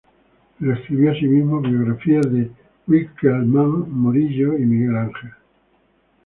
Pero 0.59 0.73
escribió 0.73 1.11
asimismo 1.11 1.61
biografías 1.61 2.25
de 2.33 2.49
Winckelmann, 2.87 3.87
Murillo 3.87 4.57
y 4.57 4.65
Miguel 4.65 4.97
Ángel. 4.97 5.29